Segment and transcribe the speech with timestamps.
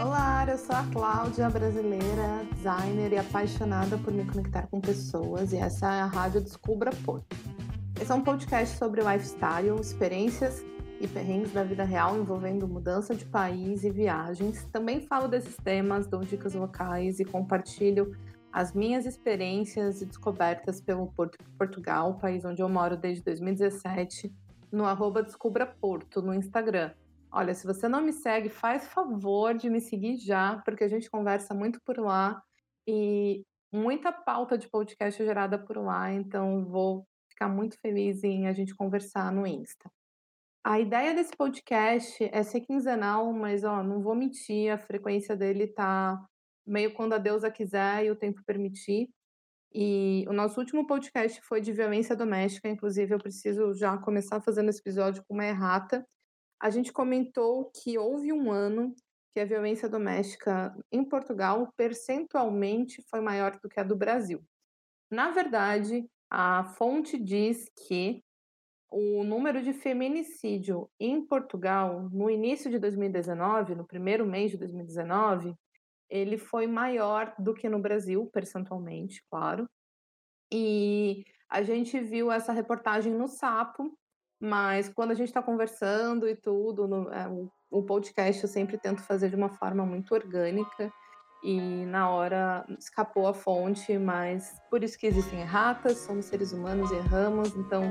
[0.00, 5.58] Olá, eu sou a Cláudia, brasileira, designer e apaixonada por me conectar com pessoas, e
[5.58, 7.36] essa é a Rádio Descubra Porto.
[8.00, 10.71] Esse é um podcast sobre lifestyle, experiências
[11.02, 14.64] e perrengues da vida real envolvendo mudança de país e viagens.
[14.66, 18.16] Também falo desses temas, dou dicas locais e compartilho
[18.52, 24.32] as minhas experiências e descobertas pelo Porto, Portugal, país onde eu moro desde 2017,
[24.70, 26.92] no arroba Descubra Porto, no Instagram.
[27.32, 31.10] Olha, se você não me segue, faz favor de me seguir já, porque a gente
[31.10, 32.40] conversa muito por lá
[32.86, 38.46] e muita pauta de podcast é gerada por lá, então vou ficar muito feliz em
[38.46, 39.90] a gente conversar no Insta.
[40.64, 45.66] A ideia desse podcast é ser quinzenal, mas ó, não vou mentir, a frequência dele
[45.66, 46.24] tá
[46.66, 49.08] meio quando a deusa quiser e o tempo permitir.
[49.74, 54.68] E o nosso último podcast foi de violência doméstica, inclusive eu preciso já começar fazendo
[54.68, 56.06] esse episódio com uma errata
[56.62, 58.94] a gente comentou que houve um ano
[59.34, 64.40] que a violência doméstica em Portugal percentualmente foi maior do que a do Brasil.
[65.10, 68.22] Na verdade, a fonte diz que
[68.92, 75.54] o número de feminicídio em Portugal no início de 2019, no primeiro mês de 2019,
[76.10, 79.66] ele foi maior do que no Brasil, percentualmente, claro.
[80.52, 83.96] E a gente viu essa reportagem no Sapo,
[84.38, 87.26] mas quando a gente está conversando e tudo, no, é,
[87.70, 90.92] o, podcast eu sempre tento fazer de uma forma muito orgânica
[91.42, 96.90] e na hora escapou a fonte, mas por isso que existem erratas, somos seres humanos
[96.90, 97.82] e erramos, então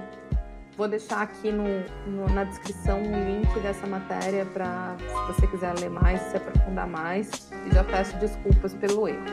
[0.81, 1.63] vou deixar aqui no,
[2.07, 6.87] no, na descrição um link dessa matéria para se você quiser ler mais, se aprofundar
[6.87, 9.23] mais, e já peço desculpas pelo erro.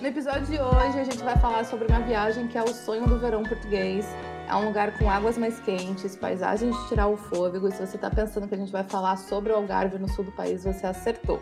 [0.00, 3.06] No episódio de hoje, a gente vai falar sobre uma viagem que é o sonho
[3.06, 4.06] do verão português.
[4.48, 7.68] É um lugar com águas mais quentes, paisagens de tirar o fôlego.
[7.68, 10.24] E se você está pensando que a gente vai falar sobre o Algarve no sul
[10.24, 11.38] do país, você acertou.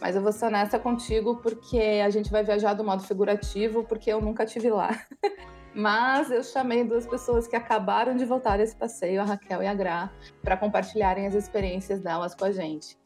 [0.00, 4.12] Mas eu vou ser honesta contigo porque a gente vai viajar do modo figurativo, porque
[4.12, 4.90] eu nunca tive lá.
[5.74, 9.74] Mas eu chamei duas pessoas que acabaram de voltar desse passeio, a Raquel e a
[9.74, 10.10] Gra,
[10.42, 12.96] para compartilharem as experiências delas com a gente.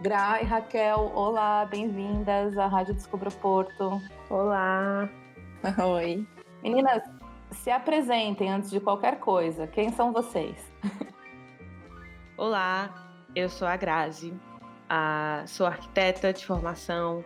[0.00, 4.00] Gra e Raquel, olá, bem-vindas à Rádio Descubra Porto.
[4.28, 5.08] Olá.
[5.94, 6.26] Oi.
[6.62, 7.02] Meninas,
[7.52, 9.66] se apresentem antes de qualquer coisa.
[9.66, 10.56] Quem são vocês?
[12.36, 12.90] Olá,
[13.34, 14.34] eu sou a Grazi,
[15.46, 17.24] sou arquiteta de formação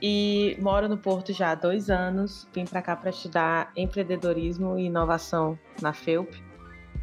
[0.00, 2.48] e moro no Porto já há dois anos.
[2.52, 6.42] Vim para cá para estudar empreendedorismo e inovação na FEUP.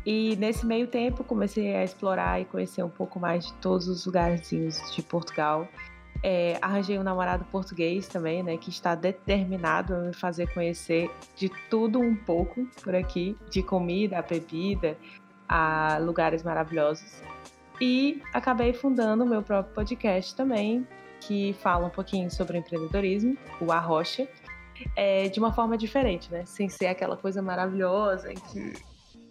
[0.05, 4.05] E nesse meio tempo comecei a explorar e conhecer um pouco mais de todos os
[4.05, 5.67] lugarzinhos de Portugal.
[6.23, 11.49] É, arranjei um namorado português também, né, que está determinado a me fazer conhecer de
[11.69, 14.95] tudo um pouco por aqui, de comida, a bebida,
[15.47, 17.23] a lugares maravilhosos.
[17.81, 20.87] E acabei fundando o meu próprio podcast também,
[21.19, 24.27] que fala um pouquinho sobre empreendedorismo, o Arrocha,
[24.95, 28.73] é, de uma forma diferente, né, sem ser aquela coisa maravilhosa que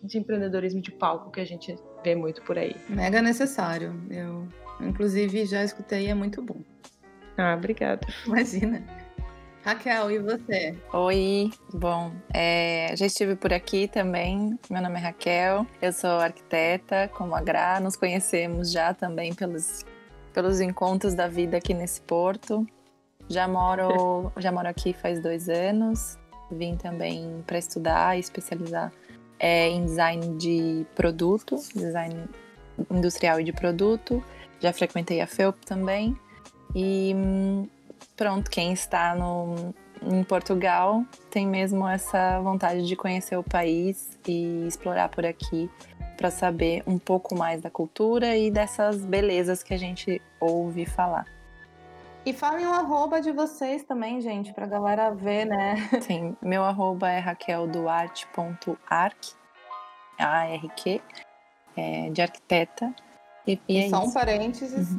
[0.03, 2.75] de empreendedorismo de palco que a gente vê muito por aí.
[2.89, 3.94] Mega necessário.
[4.10, 4.49] Eu,
[4.81, 6.62] inclusive, já escutei e é muito bom.
[7.37, 8.06] Ah, obrigada.
[8.27, 8.83] Imagina.
[9.62, 10.75] Raquel, e você?
[10.91, 14.59] Oi, bom, é, já estive por aqui também.
[14.71, 19.84] Meu nome é Raquel, eu sou arquiteta, como a Gra, nos conhecemos já também pelos,
[20.32, 22.66] pelos encontros da vida aqui nesse porto.
[23.28, 26.19] Já moro, já moro aqui faz dois anos,
[26.50, 28.91] vim também para estudar e especializar
[29.38, 32.28] é, em design de produto, design
[32.91, 34.25] industrial e de produto.
[34.59, 36.16] Já frequentei a FEUP também.
[36.75, 37.15] E
[38.21, 44.67] pronto, quem está no, em Portugal tem mesmo essa vontade de conhecer o país e
[44.67, 45.71] explorar por aqui
[46.19, 51.25] para saber um pouco mais da cultura e dessas belezas que a gente ouve falar.
[52.27, 55.77] E falem o arroba de vocês também, gente, pra galera ver, né?
[56.03, 59.33] Sim, meu arroba é raquelduarte.arc,
[60.19, 61.01] A-R-Q,
[61.75, 62.95] é, de arquiteta.
[63.47, 64.99] E, e é só um parênteses, uhum.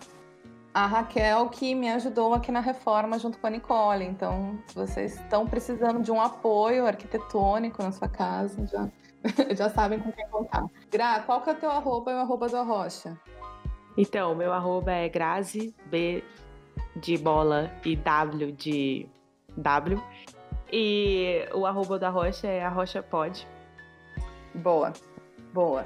[0.74, 4.06] A Raquel que me ajudou aqui na reforma junto com a Nicole.
[4.06, 8.90] Então, se vocês estão precisando de um apoio arquitetônico na sua casa, já,
[9.56, 10.66] já sabem com quem contar.
[10.90, 13.18] Gra, qual que é o teu arroba e o arroba do Arrocha?
[13.98, 16.24] Então, meu arroba é Grazi, B
[16.96, 19.10] de bola e W de
[19.58, 20.02] W.
[20.72, 23.46] E o arroba da Rocha é a Rocha Pod.
[24.56, 24.94] Boa,
[25.54, 25.86] boa.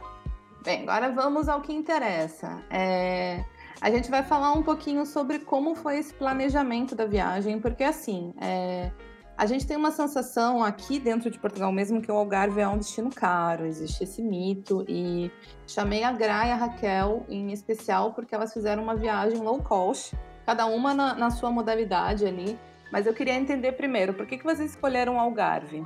[0.64, 2.64] Bem, agora vamos ao que interessa.
[2.70, 3.44] É,
[3.82, 8.34] a gente vai falar um pouquinho sobre como foi esse planejamento da viagem, porque assim,
[8.42, 8.92] é,
[9.38, 12.78] a gente tem uma sensação aqui dentro de Portugal mesmo que o Algarve é um
[12.78, 15.30] destino caro, existe esse mito, e
[15.68, 20.18] chamei a Gra e a Raquel em especial porque elas fizeram uma viagem low cost,
[20.46, 22.58] cada uma na, na sua modalidade ali.
[22.92, 25.86] Mas eu queria entender primeiro, por que, que vocês escolheram o Algarve?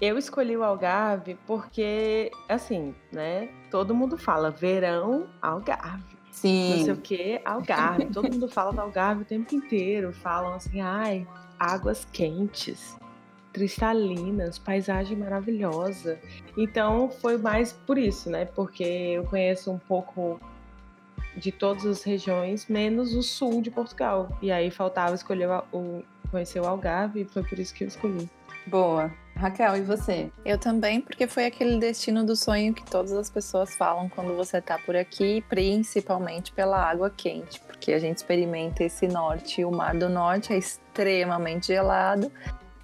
[0.00, 3.48] Eu escolhi o Algarve porque, assim, né?
[3.70, 6.19] Todo mundo fala verão, Algarve.
[6.30, 6.76] Sim.
[6.76, 8.06] Não sei o que, Algarve.
[8.06, 10.12] Todo mundo fala do Algarve o tempo inteiro.
[10.12, 11.26] Falam assim, ai,
[11.58, 12.96] águas quentes,
[13.52, 16.18] cristalinas, paisagem maravilhosa.
[16.56, 18.44] Então foi mais por isso, né?
[18.44, 20.40] Porque eu conheço um pouco
[21.36, 24.36] de todas as regiões, menos o sul de Portugal.
[24.40, 28.28] E aí faltava escolher o, conhecer o Algarve e foi por isso que eu escolhi.
[28.66, 29.10] Boa.
[29.40, 30.30] Raquel, e você?
[30.44, 34.60] Eu também, porque foi aquele destino do sonho que todas as pessoas falam quando você
[34.60, 39.96] tá por aqui, principalmente pela água quente, porque a gente experimenta esse norte, o Mar
[39.96, 42.30] do Norte é extremamente gelado,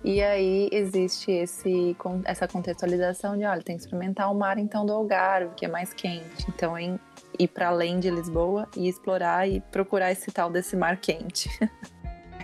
[0.03, 4.93] e aí existe esse, essa contextualização de, olha, tem que experimentar o mar então do
[4.93, 6.47] Algarve, que é mais quente.
[6.49, 6.99] Então, em,
[7.39, 11.51] ir para além de Lisboa e explorar e procurar esse tal desse mar quente.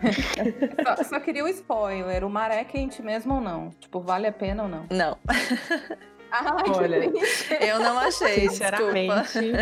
[0.96, 2.24] só, só, queria o um spoiler.
[2.24, 3.70] O mar é quente mesmo ou não?
[3.80, 4.86] Tipo, vale a pena ou não?
[4.90, 5.18] Não.
[6.32, 7.12] Ai, Olha,
[7.60, 9.52] eu não achei, sinceramente.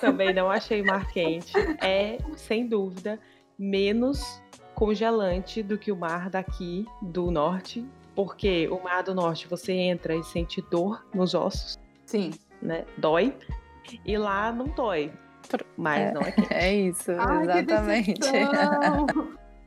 [0.00, 1.52] também não achei mar quente.
[1.80, 3.20] É, sem dúvida,
[3.56, 4.42] menos
[4.74, 7.86] congelante do que o mar daqui do norte,
[8.16, 11.78] porque o mar do norte você entra e sente dor nos ossos.
[12.04, 12.32] Sim.
[12.60, 12.84] Né?
[12.98, 13.32] Dói.
[14.04, 15.12] E lá não dói.
[15.76, 16.48] Mas é, não é quente.
[16.52, 18.20] É isso, Ai, exatamente.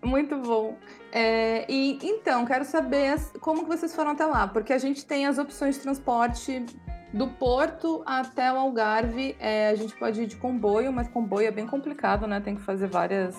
[0.04, 0.78] Muito bom.
[1.12, 5.26] É, e então, quero saber como que vocês foram até lá, porque a gente tem
[5.26, 6.66] as opções de transporte
[7.14, 9.36] do Porto até o Algarve.
[9.40, 12.40] É, a gente pode ir de comboio, mas comboio é bem complicado, né?
[12.40, 13.36] Tem que fazer várias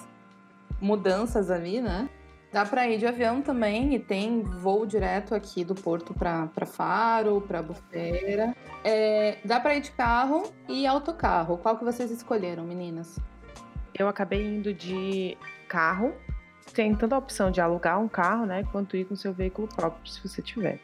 [0.81, 2.09] mudanças ali, né?
[2.53, 7.41] Dá para ir de avião também e tem voo direto aqui do Porto para Faro,
[7.41, 8.55] para Bufeira.
[8.83, 11.59] É, dá para ir de carro e autocarro.
[11.59, 13.21] Qual que vocês escolheram, meninas?
[13.97, 16.13] Eu acabei indo de carro
[16.81, 20.27] tem tanta opção de alugar um carro, né, quanto ir com seu veículo próprio, se
[20.27, 20.81] você tiver.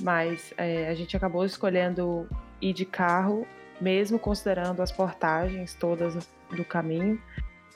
[0.00, 2.28] Mas é, a gente acabou escolhendo
[2.60, 3.44] ir de carro,
[3.80, 7.20] mesmo considerando as portagens todas do caminho,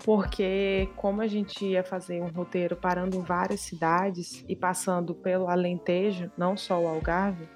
[0.05, 5.49] porque como a gente ia fazer um roteiro parando em várias cidades e passando pelo
[5.49, 7.49] Alentejo, não só o Algarve,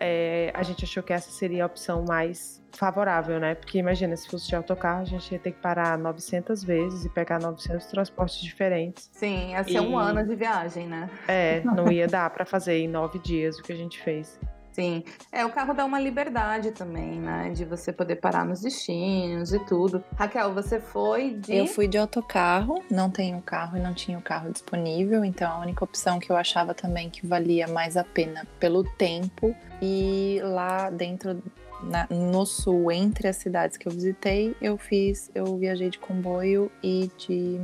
[0.00, 3.54] é, a gente achou que essa seria a opção mais favorável, né?
[3.54, 7.08] Porque imagina, se fosse de autocarro, a gente ia ter que parar 900 vezes e
[7.08, 9.10] pegar 900 transportes diferentes.
[9.12, 9.80] Sim, ia ser e...
[9.80, 11.10] um ano de viagem, né?
[11.26, 14.38] É, não ia dar para fazer em nove dias o que a gente fez.
[14.78, 15.02] Sim.
[15.32, 17.50] É, o carro dá uma liberdade também, né?
[17.50, 20.04] De você poder parar nos destinos e tudo.
[20.14, 21.56] Raquel, você foi de.
[21.56, 25.58] Eu fui de autocarro, não tenho carro e não tinha o carro disponível, então a
[25.58, 29.52] única opção que eu achava também que valia mais a pena pelo tempo
[29.82, 31.42] e lá dentro
[31.82, 36.70] na, no sul, entre as cidades que eu visitei, eu fiz, eu viajei de comboio
[36.84, 37.60] e de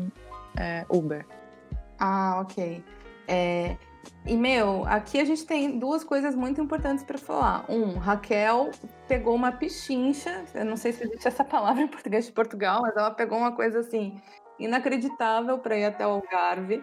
[0.58, 1.24] é, Uber.
[1.96, 2.82] Ah, ok.
[3.28, 3.76] É,
[4.26, 7.64] e, meu, aqui a gente tem duas coisas muito importantes para falar.
[7.68, 8.70] Um, Raquel
[9.06, 12.96] pegou uma pichincha, eu não sei se existe essa palavra em português de Portugal, mas
[12.96, 14.20] ela pegou uma coisa assim,
[14.58, 16.82] inacreditável para ir até o Algarve.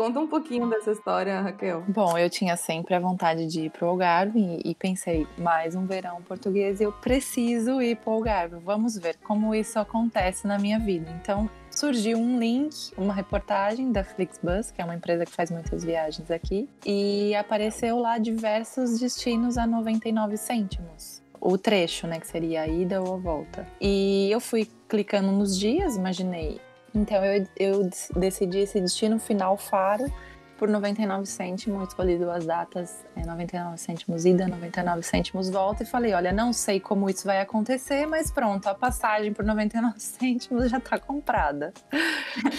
[0.00, 1.84] Conta um pouquinho dessa história, Raquel.
[1.86, 5.84] Bom, eu tinha sempre a vontade de ir para o Algarve e pensei, mais um
[5.84, 8.56] verão português, eu preciso ir para o Algarve.
[8.64, 11.14] Vamos ver como isso acontece na minha vida.
[11.20, 15.84] Então, surgiu um link, uma reportagem da Flixbus, que é uma empresa que faz muitas
[15.84, 21.20] viagens aqui, e apareceu lá diversos destinos a 99 cêntimos.
[21.38, 23.68] O trecho, né, que seria a ida ou a volta.
[23.78, 26.58] E eu fui clicando nos dias, imaginei,
[26.94, 30.12] então eu, eu decidi esse destino final Faro
[30.60, 36.12] por 99 cêntimos, escolhi duas datas, é, 99 cêntimos ida, 99 cêntimos volta, e falei,
[36.12, 40.76] olha, não sei como isso vai acontecer, mas pronto, a passagem por 99 cêntimos já
[40.76, 41.72] está comprada.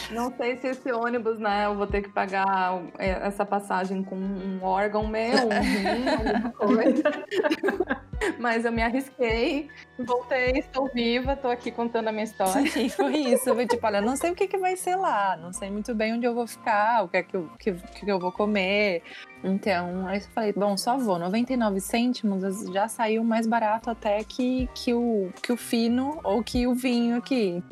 [0.10, 4.15] Não sei se esse ônibus, né, eu vou ter que pagar é, essa passagem com
[4.15, 7.03] um órgão meu, um rim, alguma coisa.
[8.39, 12.70] Mas eu me arrisquei, voltei, estou viva, estou aqui contando a minha história.
[12.70, 13.50] Sim, foi isso.
[13.50, 16.13] Eu tipo, olha, não sei o que, que vai ser lá, não sei muito bem
[16.13, 19.03] onde eu vou ficar, o que é que eu, que, que eu vou comer.
[19.43, 21.19] Então, aí eu falei, bom, só vou.
[21.19, 26.67] 99 cêntimos já saiu mais barato até que, que, o, que o fino ou que
[26.67, 27.63] o vinho aqui.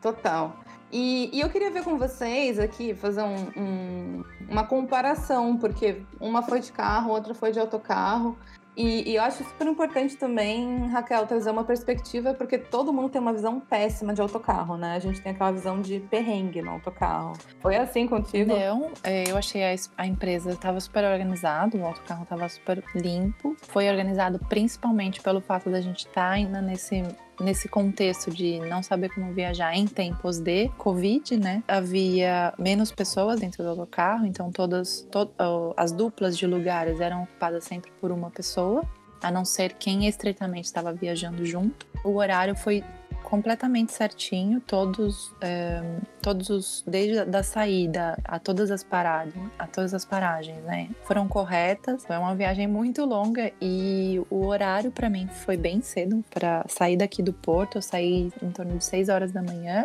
[0.00, 0.56] Total.
[0.90, 6.40] E, e, eu queria ver com vocês aqui, fazer um, um, uma comparação, porque uma
[6.42, 8.38] foi de carro, outra foi de autocarro.
[8.78, 13.20] E, e, eu acho super importante também, Raquel, trazer uma perspectiva, porque todo mundo tem
[13.20, 14.94] uma visão péssima de autocarro, né?
[14.94, 17.32] A gente tem aquela visão de perrengue no autocarro.
[17.58, 18.54] Foi assim contigo?
[18.54, 23.56] Não, é, eu achei a, a empresa estava super organizada, o autocarro estava super limpo.
[23.62, 27.02] Foi organizado principalmente pelo fato da gente estar tá ainda nesse
[27.40, 31.62] nesse contexto de não saber como viajar em tempos de Covid, né?
[31.68, 35.30] Havia menos pessoas dentro do autocarro, então todas to
[35.76, 38.82] as duplas de lugares eram ocupadas sempre por uma pessoa,
[39.22, 41.86] a não ser quem estreitamente estava viajando junto.
[42.04, 42.84] O horário foi
[43.28, 45.82] completamente certinho, todos, é,
[46.22, 51.28] todos os desde da saída a todas as paradas, a todas as paragens, né, foram
[51.28, 52.06] corretas.
[52.06, 56.96] Foi uma viagem muito longa e o horário para mim foi bem cedo para sair
[56.96, 57.76] daqui do porto.
[57.76, 59.84] Eu saí em torno de 6 horas da manhã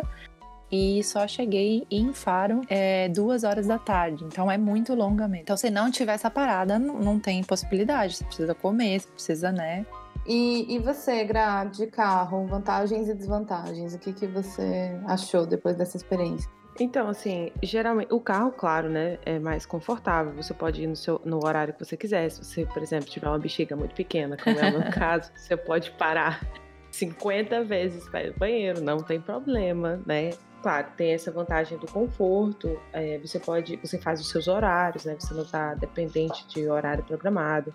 [0.72, 4.24] e só cheguei em Faro é, duas horas da tarde.
[4.24, 5.42] Então é muito longa mesmo.
[5.42, 8.16] Então, se não tiver essa parada, não, não tem possibilidade.
[8.16, 9.84] Você precisa comer, você precisa, né?
[10.26, 15.76] E, e você, Gra, de carro, vantagens e desvantagens, o que, que você achou depois
[15.76, 16.50] dessa experiência?
[16.80, 20.32] Então, assim, geralmente, o carro, claro, né, é mais confortável.
[20.32, 22.28] Você pode ir no, seu, no horário que você quiser.
[22.30, 25.56] Se você, por exemplo, tiver uma bexiga muito pequena, como é o meu caso, você
[25.56, 26.44] pode parar
[26.90, 30.30] 50 vezes para ir no banheiro, não tem problema, né?
[30.62, 32.80] Claro, tem essa vantagem do conforto.
[32.92, 35.14] É, você pode, você faz os seus horários, né?
[35.18, 37.72] Você não está dependente de horário programado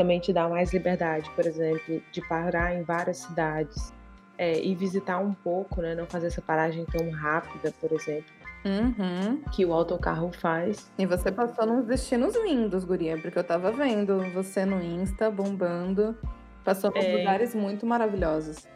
[0.00, 3.92] também te dá mais liberdade, por exemplo, de parar em várias cidades
[4.38, 5.94] é, e visitar um pouco, né?
[5.94, 8.32] Não fazer essa paragem tão rápida, por exemplo.
[8.64, 9.42] Uhum.
[9.52, 10.90] Que o autocarro faz.
[10.98, 16.16] E você passou nos destinos lindos, Guria, porque eu tava vendo você no Insta bombando.
[16.64, 17.18] Passou por é...
[17.18, 18.66] lugares muito maravilhosos.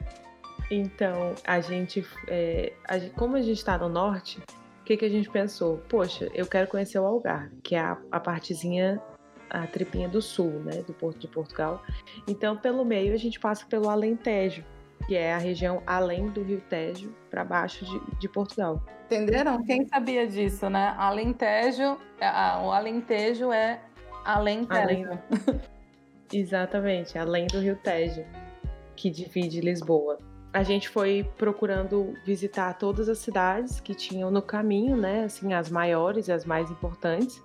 [0.70, 4.40] Então, a gente, é, a como a gente está no norte,
[4.82, 5.78] o que, que a gente pensou?
[5.88, 9.00] Poxa, eu quero conhecer o Algarve, que é a, a partezinha
[9.54, 11.82] a tripinha do sul, né, do Porto de Portugal.
[12.26, 14.64] Então, pelo meio, a gente passa pelo Alentejo,
[15.06, 18.82] que é a região além do Rio Tejo, para baixo de, de, Portugal.
[19.06, 19.62] Entenderam?
[19.64, 20.94] Quem sabia disso, né?
[20.98, 22.28] Alentejo, é,
[22.62, 23.80] o Alentejo é.
[24.24, 24.66] Além...
[26.32, 28.24] Exatamente, além do Rio Tejo,
[28.96, 30.18] que divide Lisboa.
[30.52, 35.24] A gente foi procurando visitar todas as cidades que tinham no caminho, né?
[35.24, 37.42] Assim, as maiores e as mais importantes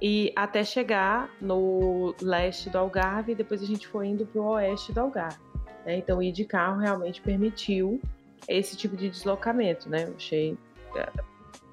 [0.00, 4.44] e até chegar no leste do Algarve, e depois a gente foi indo para o
[4.52, 5.38] oeste do Algarve.
[5.84, 5.98] Né?
[5.98, 8.00] Então, ir de carro realmente permitiu
[8.48, 10.04] esse tipo de deslocamento, né?
[10.04, 10.58] Eu achei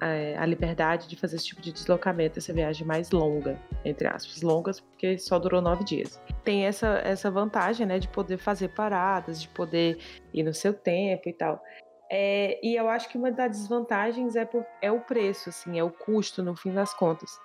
[0.02, 4.42] é, a liberdade de fazer esse tipo de deslocamento, essa viagem mais longa, entre aspas,
[4.42, 6.20] longas, porque só durou nove dias.
[6.44, 9.98] Tem essa, essa vantagem, né, de poder fazer paradas, de poder
[10.32, 11.62] ir no seu tempo e tal.
[12.10, 15.84] É, e eu acho que uma das desvantagens é, por, é o preço, assim, é
[15.84, 17.38] o custo, no fim das contas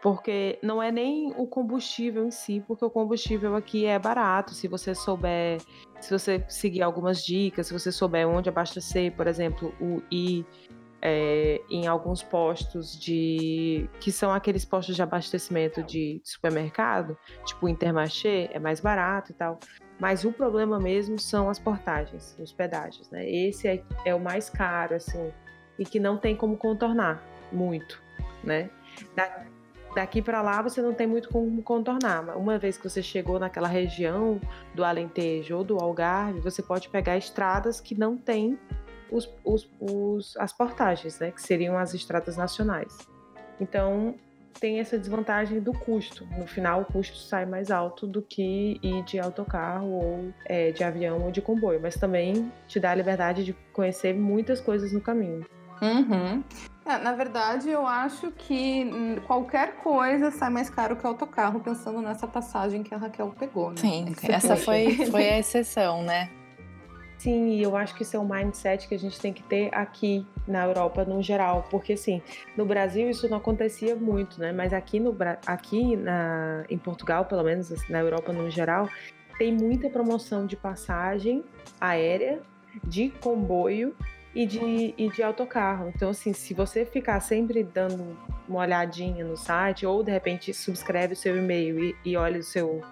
[0.00, 4.68] porque não é nem o combustível em si, porque o combustível aqui é barato, se
[4.68, 5.60] você souber,
[6.00, 10.46] se você seguir algumas dicas, se você souber onde abastecer, por exemplo, o I
[11.00, 17.68] é, em alguns postos de que são aqueles postos de abastecimento de supermercado, tipo o
[17.68, 19.58] Intermarché, é mais barato e tal.
[19.98, 23.28] Mas o problema mesmo são as portagens, os pedágios, né?
[23.28, 25.32] Esse é, é o mais caro, assim,
[25.78, 28.00] e que não tem como contornar muito,
[28.44, 28.70] né?
[29.16, 29.46] Da,
[29.94, 32.36] daqui para lá você não tem muito como contornar.
[32.36, 34.40] Uma vez que você chegou naquela região
[34.74, 38.58] do Alentejo ou do Algarve, você pode pegar estradas que não têm
[39.10, 41.30] os, os, os, as portagens, né?
[41.30, 42.96] Que seriam as estradas nacionais.
[43.60, 44.14] Então
[44.60, 46.26] tem essa desvantagem do custo.
[46.36, 50.82] No final, o custo sai mais alto do que ir de autocarro ou é, de
[50.82, 55.00] avião ou de comboio, mas também te dá a liberdade de conhecer muitas coisas no
[55.00, 55.46] caminho.
[55.80, 56.42] Uhum.
[56.88, 58.90] É, na verdade, eu acho que
[59.26, 63.68] qualquer coisa sai mais caro que o autocarro, pensando nessa passagem que a Raquel pegou.
[63.68, 63.76] Né?
[63.76, 66.30] Sim, essa foi, foi a exceção, né?
[67.18, 69.68] Sim, e eu acho que isso é um mindset que a gente tem que ter
[69.74, 72.22] aqui na Europa no geral, porque assim,
[72.56, 74.52] no Brasil isso não acontecia muito, né?
[74.52, 75.14] Mas aqui no
[75.44, 78.88] aqui na em Portugal, pelo menos assim, na Europa no geral,
[79.36, 81.44] tem muita promoção de passagem
[81.78, 82.40] aérea,
[82.84, 83.94] de comboio
[84.34, 85.92] e de, e de autocarro.
[85.94, 88.16] Então, assim, se você ficar sempre dando
[88.48, 92.42] uma olhadinha no site, ou de repente subscreve o seu e-mail e, e olha o
[92.42, 92.82] seu,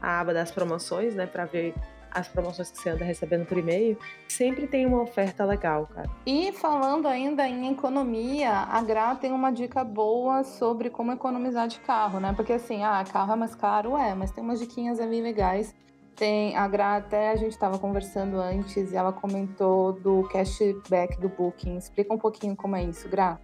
[0.00, 1.74] a aba das promoções, né, para ver
[2.14, 6.08] as promoções que você anda recebendo por e-mail, sempre tem uma oferta legal, cara.
[6.24, 11.80] E falando ainda em economia, a Gra tem uma dica boa sobre como economizar de
[11.80, 12.32] carro, né?
[12.36, 15.74] Porque assim, ah, carro é mais caro, é, mas tem umas diquinhas ali legais
[16.16, 21.28] Tem a Gra, até a gente estava conversando antes e ela comentou do cashback do
[21.28, 21.76] Booking.
[21.76, 23.40] Explica um pouquinho como é isso, Gra.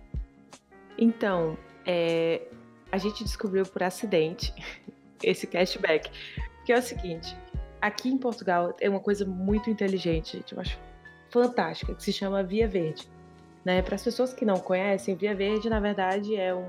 [0.96, 2.42] Então, é,
[2.92, 4.54] a gente descobriu por acidente
[5.22, 6.10] esse cashback.
[6.64, 7.36] Que é o seguinte:
[7.80, 10.78] aqui em Portugal é uma coisa muito inteligente, gente, eu acho
[11.30, 13.08] fantástica, que se chama Via Verde.
[13.64, 13.82] Né?
[13.82, 16.68] Para as pessoas que não conhecem, Via Verde, na verdade, é um,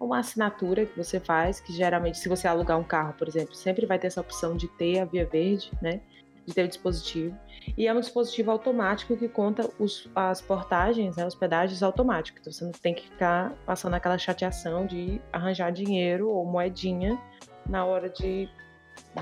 [0.00, 3.84] uma assinatura que você faz, que geralmente, se você alugar um carro, por exemplo, sempre
[3.84, 6.00] vai ter essa opção de ter a Via Verde, né?
[6.46, 7.36] De ter o dispositivo.
[7.76, 12.40] E é um dispositivo automático que conta os, as portagens, né, hospedagens automáticas.
[12.40, 17.20] Então você não tem que ficar passando aquela chateação de arranjar dinheiro ou moedinha
[17.68, 18.48] na hora de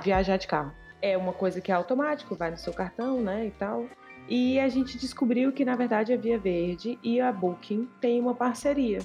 [0.02, 0.72] viajar de carro.
[1.02, 3.86] É uma coisa que é automático, vai no seu cartão, né, e tal.
[4.28, 8.34] E a gente descobriu que, na verdade, a Via Verde e a Booking têm uma
[8.34, 8.98] parceria.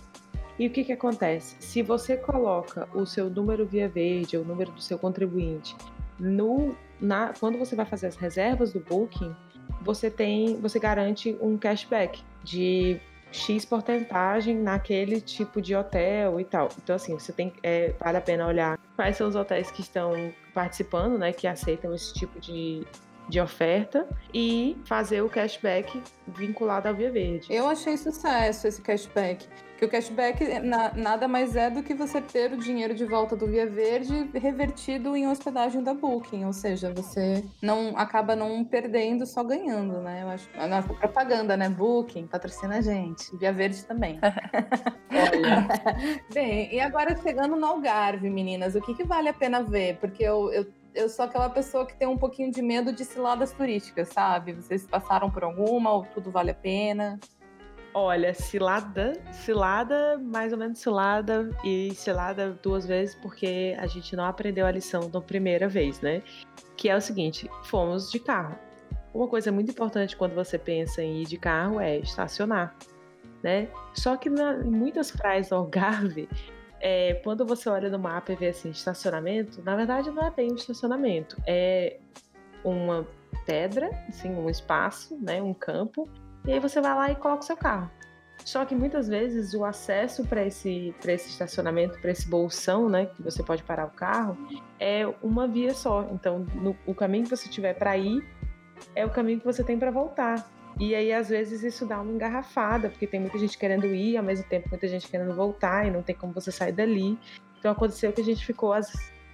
[0.58, 1.56] E o que, que acontece?
[1.60, 5.76] Se você coloca o seu número Via Verde, o número do seu contribuinte,
[6.20, 9.36] no, na, quando você vai fazer as reservas do Booking,
[9.82, 13.00] você tem, você garante um cashback de
[13.32, 16.70] X porcentagem naquele tipo de hotel e tal.
[16.82, 20.32] Então, assim, você tem, é, vale a pena olhar quais são os hotéis que estão
[20.54, 22.86] participando, né, que aceitam esse tipo de,
[23.28, 27.48] de oferta e fazer o cashback vinculado à Via Verde.
[27.50, 29.48] Eu achei sucesso esse cashback.
[29.78, 33.36] Que o cashback na, nada mais é do que você ter o dinheiro de volta
[33.36, 39.26] do Via Verde revertido em hospedagem da Booking, ou seja, você não acaba não perdendo,
[39.26, 40.24] só ganhando, né?
[40.24, 41.70] Eu acho na propaganda, né?
[41.70, 44.20] Booking patrocina a gente, Via Verde também.
[46.34, 49.98] Bem, e agora chegando no Algarve, meninas, o que, que vale a pena ver?
[49.98, 50.66] Porque eu, eu
[50.96, 54.54] eu sou aquela pessoa que tem um pouquinho de medo de ciladas turísticas, sabe?
[54.54, 57.20] Vocês passaram por alguma ou tudo vale a pena?
[57.94, 64.26] Olha, cilada, cilada, mais ou menos cilada e cilada duas vezes porque a gente não
[64.26, 66.24] aprendeu a lição da primeira vez, né?
[66.76, 68.58] Que é o seguinte, fomos de carro.
[69.14, 72.76] Uma coisa muito importante quando você pensa em ir de carro é estacionar,
[73.44, 73.68] né?
[73.94, 76.28] Só que na, em muitas praias do Algarve,
[76.86, 80.52] é, quando você olha no mapa e vê assim, estacionamento, na verdade não é bem
[80.52, 81.98] um estacionamento, é
[82.62, 83.08] uma
[83.46, 86.10] pedra, assim, um espaço, né, um campo,
[86.46, 87.90] e aí você vai lá e coloca o seu carro.
[88.44, 93.24] Só que muitas vezes o acesso para esse, esse estacionamento, para esse bolsão, né, que
[93.24, 94.38] você pode parar o carro,
[94.78, 96.06] é uma via só.
[96.12, 98.22] Então, no, o caminho que você tiver para ir
[98.94, 100.46] é o caminho que você tem para voltar.
[100.80, 104.24] E aí, às vezes, isso dá uma engarrafada, porque tem muita gente querendo ir, ao
[104.24, 107.18] mesmo tempo, muita gente querendo voltar, e não tem como você sair dali.
[107.60, 108.92] Então, aconteceu que a gente ficou as,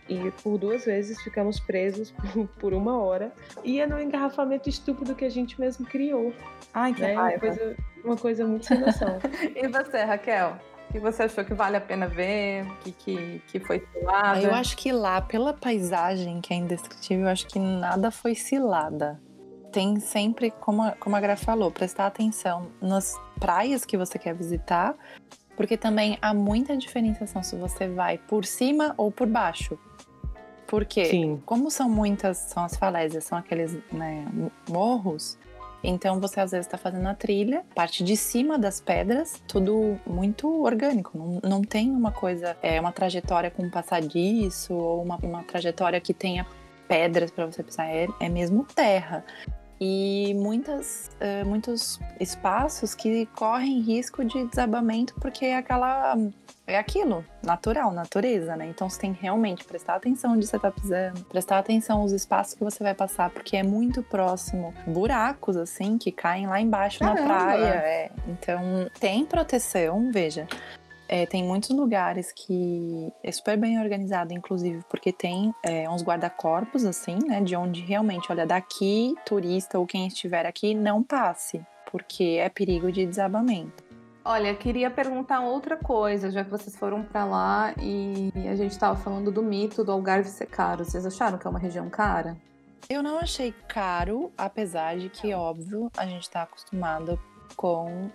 [0.09, 3.31] e por duas vezes ficamos presos por, por uma hora.
[3.63, 6.33] E é no engarrafamento estúpido que a gente mesmo criou.
[6.73, 7.13] Ai, que né?
[7.13, 7.45] raiva.
[7.45, 9.19] Uma coisa, uma coisa muito sem noção.
[9.55, 10.57] e você, Raquel?
[10.89, 12.65] O que você achou que vale a pena ver?
[12.65, 14.41] O que, que, que foi cilada?
[14.41, 19.21] Eu acho que lá, pela paisagem que é indescritível, eu acho que nada foi cilada.
[19.71, 24.33] Tem sempre, como a, como a Gra falou, prestar atenção nas praias que você quer
[24.33, 24.95] visitar,
[25.55, 29.77] porque também há muita diferenciação se você vai por cima ou por baixo.
[30.65, 31.41] Porque, Sim.
[31.45, 34.25] como são muitas, são as falésias, são aqueles né,
[34.69, 35.37] morros,
[35.83, 40.63] então você às vezes está fazendo a trilha, parte de cima das pedras, tudo muito
[40.63, 41.17] orgânico.
[41.17, 46.13] Não, não tem uma coisa, é uma trajetória com passadiço ou uma, uma trajetória que
[46.13, 46.45] tenha
[46.87, 47.87] pedras para você pisar.
[47.87, 49.23] É, é mesmo terra
[49.79, 56.17] e muitas, uh, muitos espaços que correm risco de desabamento porque é aquela
[56.69, 58.67] é aquilo, natural, natureza, né?
[58.67, 62.53] Então você tem que realmente prestar atenção onde você está pisando, prestar atenção aos espaços
[62.53, 67.21] que você vai passar, porque é muito próximo buracos assim que caem lá embaixo Caramba.
[67.21, 67.63] na praia.
[67.63, 68.11] É.
[68.27, 68.61] Então
[68.99, 70.47] tem proteção, veja.
[71.11, 76.85] É, tem muitos lugares que é super bem organizado, inclusive, porque tem é, uns guarda-corpos,
[76.85, 77.41] assim, né?
[77.41, 82.91] De onde realmente, olha, daqui, turista ou quem estiver aqui, não passe, porque é perigo
[82.91, 83.83] de desabamento.
[84.23, 88.95] Olha, queria perguntar outra coisa, já que vocês foram para lá e a gente estava
[88.95, 90.85] falando do mito do Algarve ser caro.
[90.85, 92.37] Vocês acharam que é uma região cara?
[92.87, 97.19] Eu não achei caro, apesar de que, óbvio, a gente está acostumado
[97.55, 98.11] com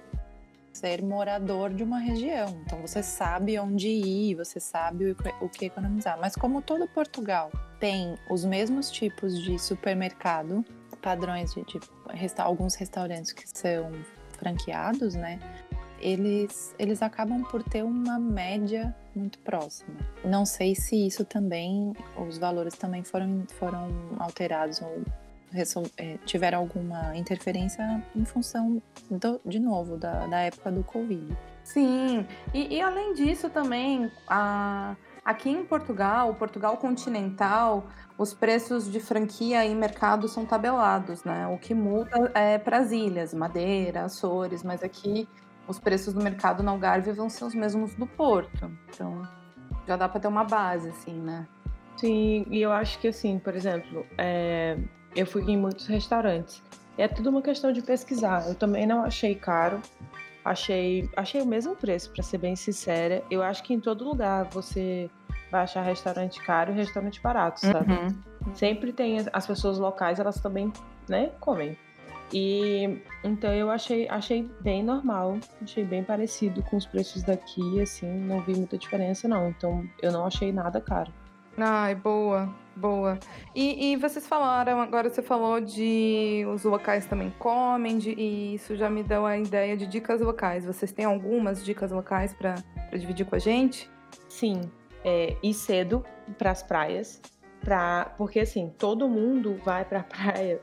[0.74, 2.60] ser morador de uma região.
[2.66, 6.18] Então você sabe onde ir, você sabe o que economizar.
[6.20, 10.64] Mas como todo Portugal tem os mesmos tipos de supermercado,
[11.00, 13.92] padrões de, de resta alguns restaurantes que são
[14.38, 15.38] franqueados, né?
[16.00, 19.94] Eles, eles acabam por ter uma média muito próxima.
[20.24, 21.92] Não sei se isso também,
[22.28, 25.02] os valores também foram, foram alterados ou
[26.24, 31.36] tiveram alguma interferência em função, do, de novo, da, da época do Covid.
[31.62, 37.86] Sim, e, e além disso também, a, aqui em Portugal, Portugal continental,
[38.18, 41.46] os preços de franquia em mercado são tabelados, né?
[41.46, 45.28] O que muda é para as ilhas, Madeira, Açores, mas aqui
[45.66, 48.70] os preços do mercado no Algarve vão ser os mesmos do Porto.
[48.88, 49.22] Então,
[49.86, 51.46] já dá para ter uma base, assim, né?
[51.96, 54.76] Sim, e eu acho que, assim, por exemplo, é...
[55.14, 56.62] eu fui em muitos restaurantes.
[56.96, 58.46] É tudo uma questão de pesquisar.
[58.48, 59.80] Eu também não achei caro.
[60.44, 63.22] Achei, achei o mesmo preço, para ser bem sincera.
[63.30, 65.10] Eu acho que em todo lugar você
[65.50, 67.92] vai achar restaurante caro e restaurante barato, sabe?
[67.92, 68.54] Uhum.
[68.54, 70.70] Sempre tem as pessoas locais, elas também,
[71.08, 71.78] né, comem.
[72.32, 78.06] E então eu achei, achei bem normal, achei bem parecido com os preços daqui, assim,
[78.06, 79.48] não vi muita diferença não.
[79.48, 81.12] Então eu não achei nada caro.
[81.56, 83.18] Ai, boa, boa.
[83.54, 88.76] E, e vocês falaram, agora você falou de os locais também comem, de, e isso
[88.76, 90.64] já me deu a ideia de dicas locais.
[90.64, 92.56] Vocês têm algumas dicas locais para
[92.92, 93.90] dividir com a gente?
[94.28, 94.60] Sim,
[95.04, 96.04] é, ir cedo
[96.38, 97.20] para as praias,
[97.60, 100.60] pra, porque assim, todo mundo vai para a praia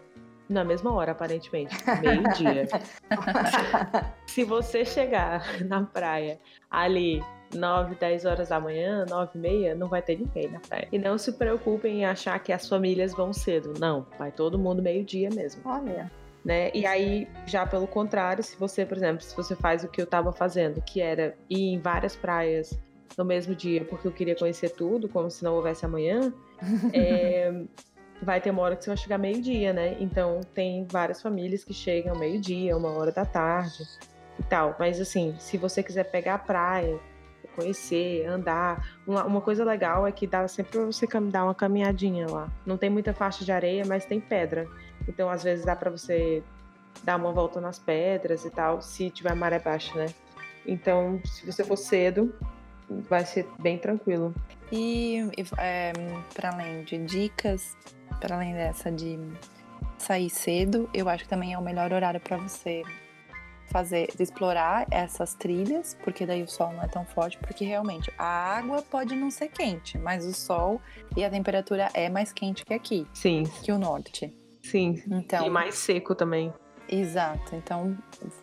[0.50, 2.68] na mesma hora, aparentemente, meio-dia.
[4.28, 9.88] Se você chegar na praia ali 9, 10 horas da manhã, 9 e meia, não
[9.88, 10.88] vai ter ninguém na praia.
[10.92, 13.74] E não se preocupem em achar que as famílias vão cedo.
[13.80, 15.62] Não, vai todo mundo meio-dia mesmo.
[15.66, 16.12] Olha.
[16.44, 16.72] Né?
[16.74, 20.06] E aí, já pelo contrário, se você, por exemplo, se você faz o que eu
[20.06, 22.78] estava fazendo, que era ir em várias praias
[23.18, 26.34] no mesmo dia, porque eu queria conhecer tudo, como se não houvesse amanhã,
[26.94, 27.54] é,
[28.22, 29.98] vai ter uma hora que você vai chegar meio-dia, né?
[30.00, 33.84] Então tem várias famílias que chegam meio-dia, uma hora da tarde
[34.40, 34.76] e tal.
[34.80, 37.00] Mas assim, se você quiser pegar a praia,
[37.52, 42.28] conhecer, andar, uma, uma coisa legal é que dá sempre pra você dar uma caminhadinha
[42.30, 42.50] lá.
[42.66, 44.68] Não tem muita faixa de areia, mas tem pedra.
[45.08, 46.44] Então às vezes dá para você
[47.04, 50.08] dar uma volta nas pedras e tal, se tiver maré baixa, né?
[50.66, 52.34] Então, se você for cedo,
[53.10, 54.34] vai ser bem tranquilo.
[54.72, 55.92] E, é,
[56.34, 57.76] para além de dicas,
[58.20, 59.20] para além dessa de
[59.98, 62.84] sair cedo, eu acho que também é o melhor horário para você
[63.72, 68.58] fazer, explorar essas trilhas, porque daí o sol não é tão forte, porque realmente a
[68.58, 70.82] água pode não ser quente, mas o sol
[71.16, 73.08] e a temperatura é mais quente que aqui.
[73.14, 73.44] Sim.
[73.64, 74.34] Que o norte.
[74.62, 75.02] Sim.
[75.10, 76.54] Então, e mais seco também.
[76.88, 77.56] Exato.
[77.56, 77.98] Então,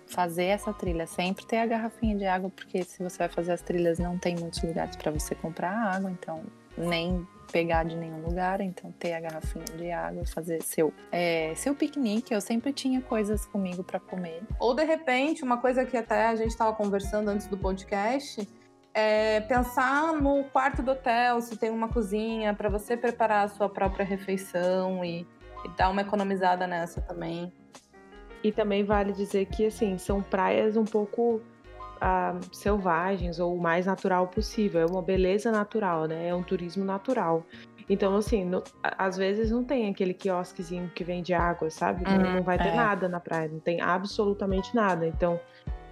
[0.07, 3.61] fazer essa trilha sempre ter a garrafinha de água, porque se você vai fazer as
[3.61, 6.43] trilhas, não tem muitos lugares para você comprar água, então
[6.77, 11.75] nem pegar de nenhum lugar, então ter a garrafinha de água, fazer seu é, seu
[11.75, 12.33] piquenique.
[12.33, 14.43] Eu sempre tinha coisas comigo para comer.
[14.59, 18.47] Ou de repente, uma coisa que até a gente estava conversando antes do podcast,
[18.95, 23.69] é pensar no quarto do hotel, se tem uma cozinha para você preparar a sua
[23.69, 25.27] própria refeição e,
[25.65, 27.53] e dar uma economizada nessa também.
[28.43, 31.41] E também vale dizer que assim são praias um pouco
[32.01, 34.81] ah, selvagens ou o mais natural possível.
[34.81, 36.29] É uma beleza natural, né?
[36.29, 37.45] É um turismo natural.
[37.89, 42.05] Então, assim, no, às vezes não tem aquele quiosquezinho que vende água, sabe?
[42.05, 42.75] Não, não vai ter é.
[42.75, 45.07] nada na praia, não tem absolutamente nada.
[45.07, 45.41] Então,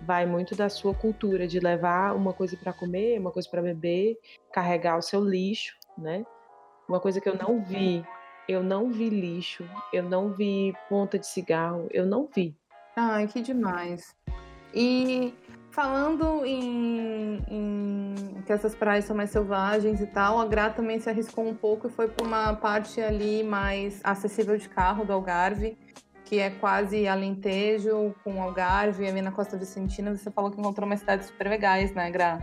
[0.03, 4.19] vai muito da sua cultura de levar uma coisa para comer, uma coisa para beber,
[4.53, 6.25] carregar o seu lixo, né?
[6.87, 8.05] Uma coisa que eu não vi,
[8.49, 12.55] eu não vi lixo, eu não vi ponta de cigarro, eu não vi.
[12.95, 14.15] Ai, que demais.
[14.75, 15.35] E
[15.77, 18.15] Falando em, em,
[18.47, 21.87] que essas praias são mais selvagens e tal, a Gra também se arriscou um pouco
[21.87, 25.77] e foi para uma parte ali mais acessível de carro do Algarve,
[26.25, 30.17] que é quase Alentejo com Algarve, ali na Costa Vicentina.
[30.17, 32.39] Você falou que encontrou umas cidades super legais, né, Gra?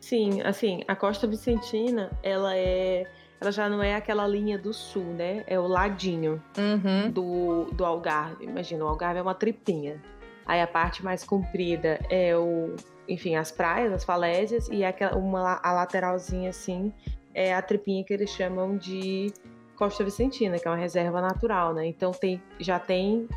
[0.00, 3.06] Sim, assim, a Costa Vicentina, ela é
[3.42, 5.44] ela já não é aquela linha do sul, né?
[5.46, 7.10] É o ladinho uhum.
[7.10, 8.44] do, do Algarve.
[8.44, 10.00] Imagina, o Algarve é uma tripinha.
[10.46, 12.74] Aí a parte mais comprida é o,
[13.08, 16.92] enfim, as praias, as falésias, e aquela, uma, a lateralzinha assim
[17.34, 19.32] é a tripinha que eles chamam de
[19.76, 21.86] Costa Vicentina, que é uma reserva natural, né?
[21.86, 23.28] Então tem, já tem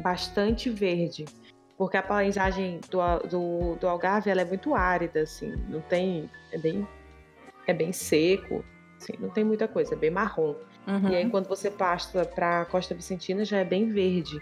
[0.00, 1.24] bastante verde,
[1.76, 6.58] porque a paisagem do, do, do Algarve ela é muito árida, assim, não tem, é
[6.58, 6.86] bem,
[7.66, 8.64] é bem seco,
[8.96, 10.54] assim, não tem muita coisa, é bem marrom.
[10.86, 11.08] Uhum.
[11.10, 14.40] E aí quando você passa para a Costa Vicentina já é bem verde,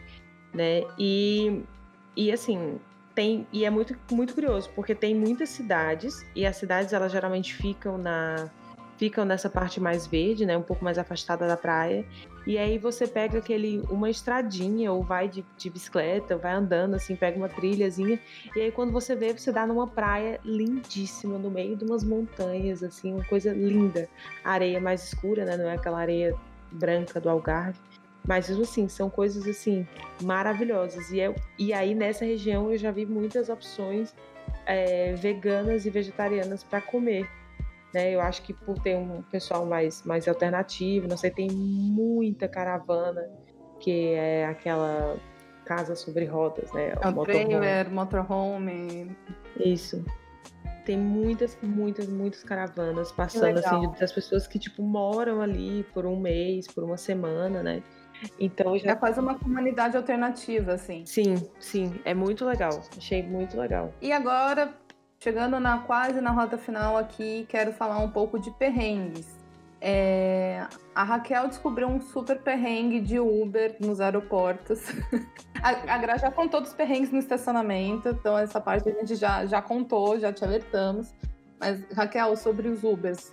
[0.52, 0.82] né?
[0.98, 1.62] E
[2.16, 2.78] e assim,
[3.14, 7.54] tem e é muito muito curioso, porque tem muitas cidades e as cidades elas geralmente
[7.54, 8.50] ficam na
[8.98, 12.04] ficam nessa parte mais verde, né, um pouco mais afastada da praia.
[12.46, 16.94] E aí você pega aquele uma estradinha ou vai de, de bicicleta, ou vai andando
[16.94, 18.20] assim, pega uma trilhazinha,
[18.54, 22.82] e aí quando você vê, você dá numa praia lindíssima no meio de umas montanhas
[22.82, 24.08] assim, uma coisa linda.
[24.44, 26.36] Areia mais escura, né, não é aquela areia
[26.70, 27.78] branca do Algarve.
[28.26, 29.86] Mas assim, são coisas assim
[30.22, 31.10] maravilhosas.
[31.10, 34.14] E, eu, e aí nessa região eu já vi muitas opções
[34.66, 37.28] é, veganas e vegetarianas para comer.
[37.92, 38.14] né?
[38.14, 43.28] Eu acho que por ter um pessoal mais, mais alternativo, não sei, tem muita caravana,
[43.80, 45.16] que é aquela
[45.64, 46.90] casa sobre rodas, né?
[46.90, 49.16] É o trailer, motorhome.
[49.58, 50.04] Isso.
[50.84, 56.18] Tem muitas, muitas, muitas caravanas passando, assim, das pessoas que, tipo, moram ali por um
[56.18, 57.82] mês, por uma semana, né?
[58.38, 58.92] Então já...
[58.92, 61.04] É quase uma comunidade alternativa, assim.
[61.06, 62.82] Sim, sim, é muito legal.
[62.96, 63.92] Achei muito legal.
[64.00, 64.74] E agora,
[65.20, 69.26] chegando na quase na rota final aqui, quero falar um pouco de perrengues.
[69.80, 70.64] É...
[70.94, 74.80] A Raquel descobriu um super perrengue de Uber nos aeroportos.
[75.60, 79.44] a, a Gra já contou dos perrengues no estacionamento, então essa parte a gente já,
[79.46, 81.12] já contou, já te alertamos.
[81.58, 83.32] Mas, Raquel, sobre os Ubers.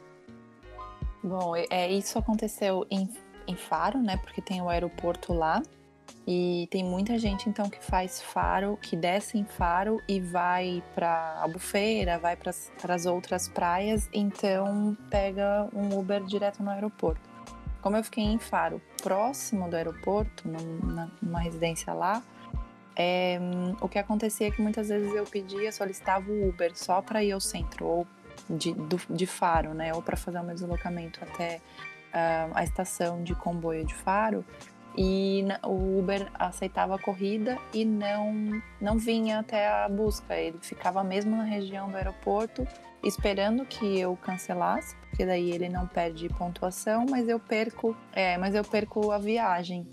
[1.23, 3.07] Bom, é, isso aconteceu em
[3.49, 4.17] em Faro, né?
[4.17, 5.61] Porque tem o aeroporto lá.
[6.27, 11.39] E tem muita gente então que faz Faro, que desce em Faro e vai para
[11.41, 12.53] Albufeira, vai para
[12.93, 17.21] as outras praias, então pega um Uber direto no aeroporto.
[17.81, 22.21] Como eu fiquei em Faro, próximo do aeroporto, numa, numa residência lá,
[22.95, 23.39] é,
[23.81, 27.31] o que acontecia é que muitas vezes eu pedia, solicitava o Uber só para ir
[27.31, 28.07] ao centro, ou
[28.49, 29.93] de, do, de Faro, né?
[29.93, 31.61] Ou para fazer o meu deslocamento até
[32.13, 34.45] uh, a estação de comboio de Faro
[34.97, 40.35] e o Uber aceitava a corrida e não não vinha até a busca.
[40.35, 42.67] Ele ficava mesmo na região do aeroporto
[43.03, 48.53] esperando que eu cancelasse, porque daí ele não perde pontuação, mas eu perco, é, mas
[48.53, 49.87] eu perco a viagem.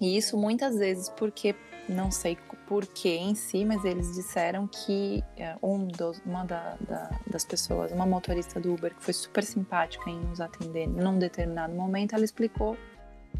[0.00, 1.54] E isso muitas vezes porque
[1.88, 7.10] não sei porquê em si, mas eles disseram que é, um dos, uma da, da,
[7.26, 11.74] das pessoas, uma motorista do Uber que foi super simpática em nos atender num determinado
[11.74, 12.76] momento, ela explicou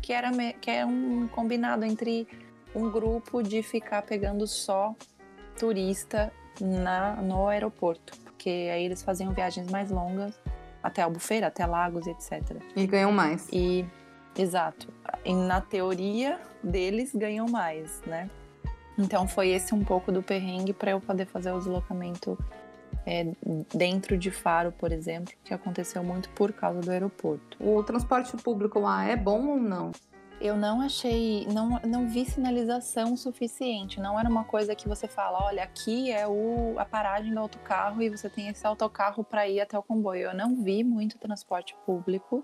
[0.02, 2.26] que era que é um combinado entre
[2.74, 4.94] um grupo de ficar pegando só
[5.58, 10.34] turista na, no aeroporto, porque aí eles faziam viagens mais longas
[10.82, 12.56] até Albufeira, até Lagos, etc.
[12.74, 13.48] E ganham mais.
[13.52, 13.84] E
[14.36, 14.88] exato.
[15.24, 18.30] E na teoria deles ganham mais, né?
[18.98, 22.38] Então foi esse um pouco do perrengue para eu poder fazer o deslocamento
[23.06, 23.32] é,
[23.74, 27.56] dentro de Faro, por exemplo, que aconteceu muito por causa do aeroporto.
[27.58, 29.92] O transporte público lá é bom ou não?
[30.40, 34.00] Eu não achei, não, não vi sinalização suficiente.
[34.00, 38.00] Não era uma coisa que você fala, olha, aqui é o, a paragem do autocarro
[38.00, 40.28] e você tem esse autocarro para ir até o comboio.
[40.28, 42.42] Eu não vi muito transporte público.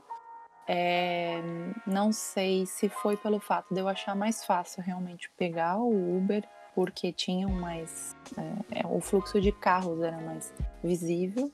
[0.69, 1.41] É,
[1.87, 6.45] não sei se foi pelo fato de eu achar mais fácil realmente pegar o Uber,
[6.75, 8.17] porque tinham mais.
[8.71, 10.53] É, o fluxo de carros era mais
[10.83, 11.51] visível,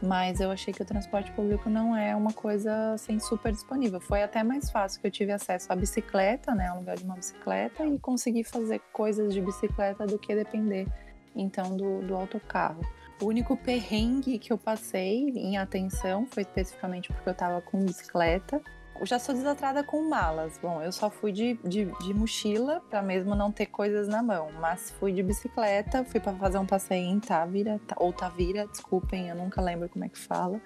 [0.00, 4.00] mas eu achei que o transporte público não é uma coisa assim super disponível.
[4.00, 7.16] Foi até mais fácil que eu tive acesso à bicicleta, né, ao lugar de uma
[7.16, 10.86] bicicleta, e consegui fazer coisas de bicicleta do que depender
[11.34, 12.80] então do, do autocarro.
[13.20, 18.60] O único perrengue que eu passei em atenção foi especificamente porque eu tava com bicicleta.
[18.98, 20.58] Eu já sou desatrada com malas.
[20.60, 24.50] Bom, eu só fui de, de, de mochila para mesmo não ter coisas na mão.
[24.60, 29.34] Mas fui de bicicleta, fui para fazer um passeio em Távira, ou Tavira, desculpem, eu
[29.34, 30.60] nunca lembro como é que fala.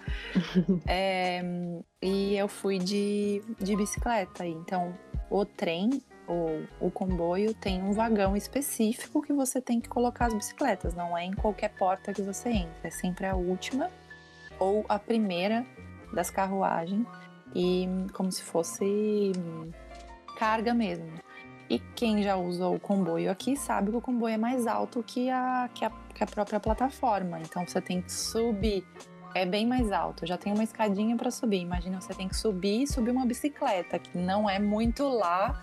[0.86, 1.42] é,
[2.02, 4.44] e eu fui de, de bicicleta.
[4.44, 4.92] Então,
[5.28, 10.34] o trem o, o comboio tem um vagão específico que você tem que colocar as
[10.34, 13.90] bicicletas, não é em qualquer porta que você entra, é sempre a última
[14.58, 15.66] ou a primeira
[16.12, 17.04] das carruagens
[17.52, 19.32] e como se fosse
[20.38, 21.10] carga mesmo.
[21.68, 25.30] E quem já usou o comboio aqui sabe que o comboio é mais alto que
[25.30, 28.84] a, que a, que a própria plataforma, então você tem que subir
[29.34, 31.60] é bem mais alto, já tem uma escadinha para subir.
[31.60, 35.62] Imagina você tem que subir e subir uma bicicleta, que não é muito lá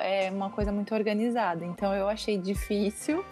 [0.00, 1.64] é uma coisa muito organizada.
[1.64, 3.24] Então eu achei difícil,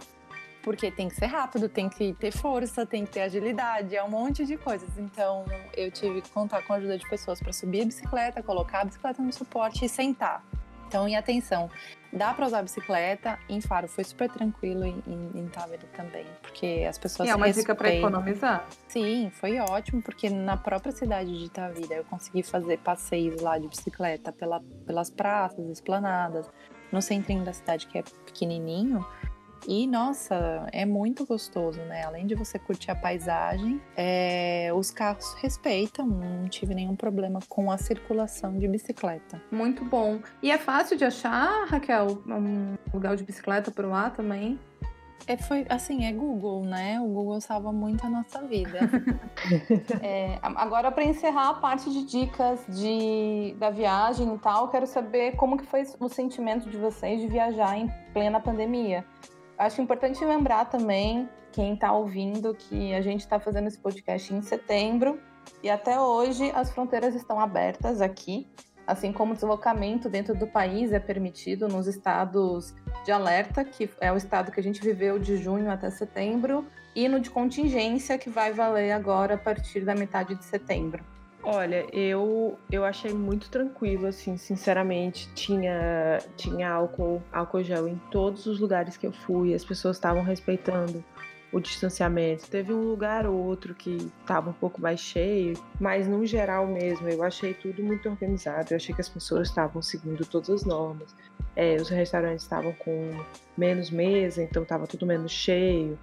[0.63, 4.11] porque tem que ser rápido, tem que ter força, tem que ter agilidade, é um
[4.11, 4.89] monte de coisas.
[4.99, 5.45] Então
[5.77, 8.85] eu tive que contar com a ajuda de pessoas para subir a bicicleta, colocar a
[8.85, 10.45] bicicleta no suporte e sentar.
[10.87, 11.71] Então, e atenção,
[12.13, 15.49] dá para usar a bicicleta em Faro, foi super tranquilo em, em,
[15.97, 17.75] também, porque as pessoas E é uma respeitam.
[17.75, 18.67] dica para economizar.
[18.89, 23.69] Sim, foi ótimo, porque na própria cidade de Tavira eu consegui fazer passeios lá de
[23.69, 26.49] bicicleta pela, pelas praças, esplanadas,
[26.93, 29.07] no centrinho da cidade que é pequenininho,
[29.67, 32.05] e nossa, é muito gostoso, né?
[32.05, 34.71] Além de você curtir a paisagem, é...
[34.75, 39.41] os carros respeitam, não tive nenhum problema com a circulação de bicicleta.
[39.51, 40.21] Muito bom.
[40.43, 44.59] E é fácil de achar, Raquel, um lugar de bicicleta por lá também?
[45.27, 47.01] É, foi assim, é Google, né?
[47.01, 48.81] O Google salva muito a nossa vida.
[50.03, 55.37] é, agora, para encerrar a parte de dicas de, da viagem e tal, quero saber
[55.37, 59.05] como que foi o sentimento de vocês de viajar em plena pandemia.
[59.61, 64.41] Acho importante lembrar também, quem está ouvindo, que a gente está fazendo esse podcast em
[64.41, 65.21] setembro.
[65.63, 68.49] E até hoje as fronteiras estão abertas aqui,
[68.87, 74.11] assim como o deslocamento dentro do país é permitido nos estados de alerta, que é
[74.11, 76.65] o estado que a gente viveu de junho até setembro,
[76.97, 81.05] e no de contingência, que vai valer agora a partir da metade de setembro.
[81.43, 85.33] Olha, eu, eu achei muito tranquilo, assim, sinceramente.
[85.35, 90.23] Tinha, tinha álcool, álcool gel em todos os lugares que eu fui, as pessoas estavam
[90.23, 91.03] respeitando
[91.53, 92.49] o distanciamento.
[92.49, 97.09] Teve um lugar ou outro que estava um pouco mais cheio, mas no geral mesmo,
[97.09, 98.73] eu achei tudo muito organizado.
[98.73, 101.15] Eu achei que as pessoas estavam seguindo todas as normas.
[101.57, 103.19] É, os restaurantes estavam com
[103.57, 105.99] menos mesa, então estava tudo menos cheio.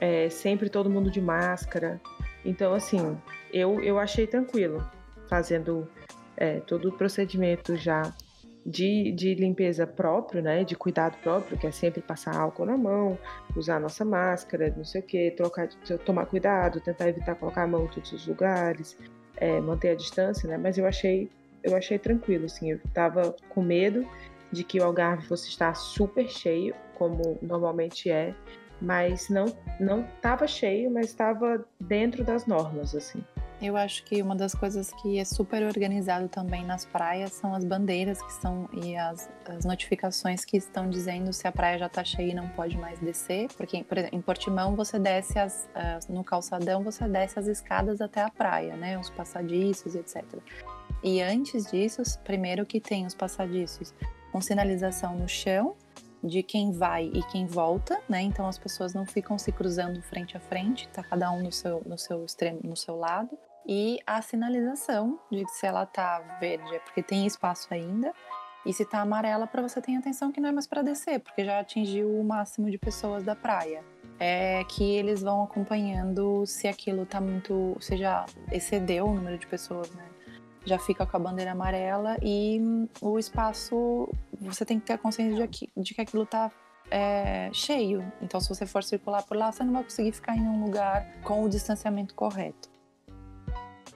[0.00, 2.00] É, sempre todo mundo de máscara.
[2.44, 3.16] Então, assim,
[3.52, 4.84] eu, eu achei tranquilo
[5.28, 5.88] fazendo
[6.36, 8.12] é, todo o procedimento já
[8.64, 13.18] de, de limpeza próprio, né, de cuidado próprio, que é sempre passar álcool na mão,
[13.56, 15.68] usar a nossa máscara, não sei o que, trocar,
[16.04, 18.96] tomar cuidado, tentar evitar colocar a mão em todos os lugares,
[19.36, 21.30] é, manter a distância, né, mas eu achei,
[21.62, 24.06] eu achei tranquilo, assim, eu tava com medo
[24.52, 28.34] de que o Algarve fosse estar super cheio, como normalmente é,
[28.80, 29.46] mas não
[29.78, 33.22] não estava cheio, mas estava dentro das normas, assim.
[33.60, 37.62] Eu acho que uma das coisas que é super organizado também nas praias são as
[37.62, 42.02] bandeiras que estão e as, as notificações que estão dizendo se a praia já está
[42.02, 43.48] cheia e não pode mais descer.
[43.58, 48.00] Porque, por exemplo, em Portimão você desce as, as, no calçadão, você desce as escadas
[48.00, 48.98] até a praia, né?
[48.98, 50.24] Os passadiços, etc.
[51.02, 53.92] E antes disso, primeiro que tem os passadiços
[54.32, 55.76] com sinalização no chão
[56.22, 58.22] de quem vai e quem volta, né?
[58.22, 61.82] Então as pessoas não ficam se cruzando frente a frente, tá cada um no seu,
[61.84, 63.36] no seu extremo, no seu lado.
[63.66, 68.12] E a sinalização de se ela tá verde é porque tem espaço ainda,
[68.64, 71.44] e se tá amarela para você ter atenção que não é mais para descer, porque
[71.44, 73.82] já atingiu o máximo de pessoas da praia.
[74.18, 79.46] É que eles vão acompanhando se aquilo tá muito, se já excedeu o número de
[79.46, 80.10] pessoas, né?
[80.64, 82.60] já fica com a bandeira amarela e
[83.00, 84.08] o espaço,
[84.40, 86.50] você tem que ter consciência de que, de que aquilo está
[86.90, 88.04] é, cheio.
[88.20, 91.06] Então, se você for circular por lá, você não vai conseguir ficar em um lugar
[91.22, 92.69] com o distanciamento correto.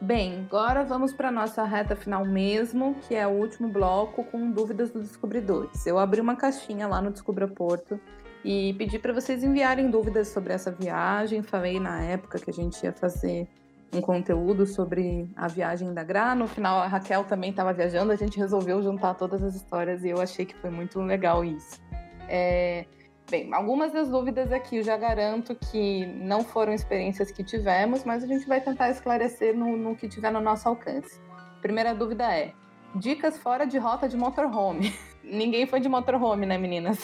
[0.01, 4.91] Bem, agora vamos para nossa reta final mesmo, que é o último bloco com dúvidas
[4.91, 5.87] dos descobridores.
[5.87, 7.99] Eu abri uma caixinha lá no Descubra Porto
[8.45, 11.43] e pedi para vocês enviarem dúvidas sobre essa viagem.
[11.43, 13.49] Falei na época que a gente ia fazer
[13.93, 16.35] um conteúdo sobre a viagem da Gra.
[16.35, 20.09] No final, a Raquel também estava viajando, a gente resolveu juntar todas as histórias e
[20.09, 21.81] eu achei que foi muito legal isso.
[22.29, 22.85] É...
[23.31, 28.23] Bem, algumas das dúvidas aqui eu já garanto que não foram experiências que tivemos, mas
[28.23, 31.19] a gente vai tentar esclarecer no, no que tiver no nosso alcance.
[31.63, 32.53] Primeira dúvida é:
[32.95, 34.93] dicas fora de rota de motorhome.
[35.25, 36.99] Ninguém foi de motorhome, né, meninas?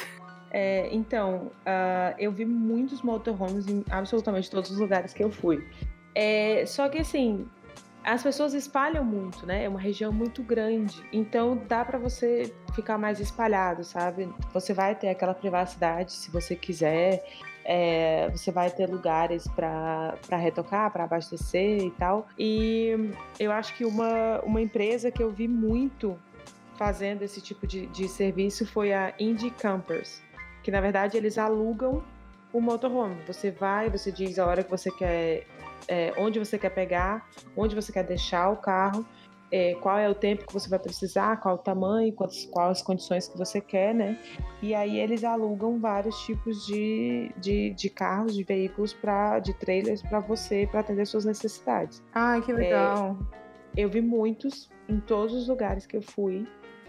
[0.51, 5.67] É, então, uh, eu vi muitos motorhomes em absolutamente todos os lugares que eu fui.
[6.15, 7.49] É, só que assim,
[8.11, 9.65] as pessoas espalham muito, né?
[9.65, 14.29] É uma região muito grande, então dá para você ficar mais espalhado, sabe?
[14.53, 17.25] Você vai ter aquela privacidade se você quiser,
[17.65, 22.27] é, você vai ter lugares para retocar, para abastecer e tal.
[22.37, 26.19] E eu acho que uma, uma empresa que eu vi muito
[26.75, 30.21] fazendo esse tipo de, de serviço foi a Indie Campers,
[30.65, 32.03] que na verdade eles alugam
[32.53, 33.23] o motorhome.
[33.29, 35.47] Você vai, você diz a hora que você quer
[35.89, 39.07] é, onde você quer pegar, onde você quer deixar o carro,
[39.53, 42.83] é, qual é o tempo que você vai precisar, qual o tamanho, quais, quais as
[42.83, 44.19] condições que você quer, né?
[44.63, 50.03] E aí eles alugam vários tipos de, de, de carros, de veículos, pra, de trailers
[50.03, 52.03] para você, para atender suas necessidades.
[52.15, 53.19] Ai, que legal!
[53.77, 56.47] É, eu vi muitos em todos os lugares que eu fui.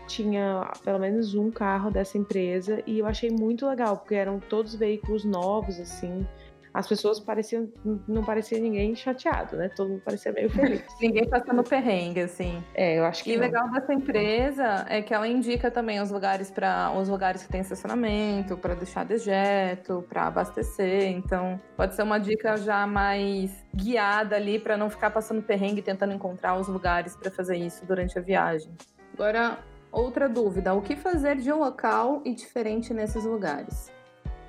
[0.07, 4.75] Tinha pelo menos um carro dessa empresa e eu achei muito legal, porque eram todos
[4.75, 6.27] veículos novos, assim,
[6.73, 7.69] as pessoas pareciam,
[8.07, 9.69] não parecia ninguém chateado, né?
[9.69, 10.83] Todo mundo parecia meio feliz.
[11.01, 12.63] ninguém passando perrengue, assim.
[12.73, 13.33] É, eu acho que.
[13.33, 17.43] E o legal dessa empresa é que ela indica também os lugares para os lugares
[17.43, 21.09] que tem estacionamento, para deixar dejeto, para abastecer.
[21.09, 26.13] Então, pode ser uma dica já mais guiada ali para não ficar passando perrengue tentando
[26.13, 28.71] encontrar os lugares para fazer isso durante a viagem.
[29.13, 29.59] Agora,
[29.91, 33.91] outra dúvida: o que fazer de um local e diferente nesses lugares?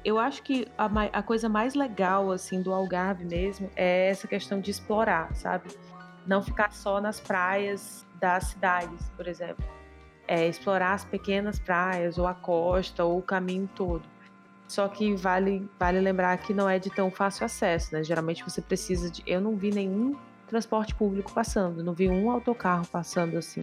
[0.04, 4.60] Eu acho que a, a, coisa mais legal, assim, do Algarve mesmo é essa questão
[4.60, 5.68] de explorar, sabe?
[6.26, 9.64] Não ficar só nas praias das cidades, por exemplo.
[10.26, 14.02] É explorar as pequenas praias, ou a costa, ou o caminho todo.
[14.68, 18.02] Só que vale, vale lembrar que não é de tão fácil acesso, né?
[18.02, 19.22] Geralmente você precisa de.
[19.26, 20.16] Eu não vi nenhum
[20.46, 23.62] transporte público passando, não vi um autocarro passando assim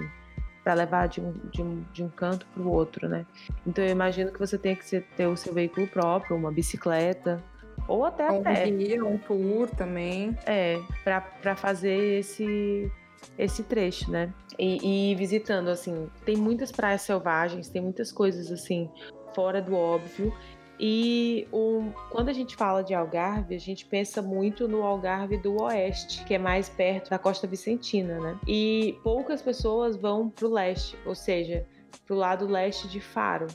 [0.64, 3.26] para levar de um, de um, de um canto para o outro, né?
[3.66, 7.41] Então eu imagino que você tem que ter o seu veículo próprio, uma bicicleta
[7.88, 8.70] Ou até a um pé.
[8.70, 10.38] guia, um tour também.
[10.45, 12.91] É, para fazer esse,
[13.38, 14.34] esse trecho, né?
[14.57, 18.89] E, e visitando, assim, tem muitas praias selvagens, tem muitas coisas, assim,
[19.34, 20.34] fora do óbvio.
[20.80, 25.61] E o, quando a gente fala de Algarve, a gente pensa muito no Algarve do
[25.61, 28.39] Oeste, que é mais perto da costa vicentina, né?
[28.47, 31.65] E poucas pessoas vão para o leste, ou seja,
[32.05, 33.47] para o lado leste de Faro.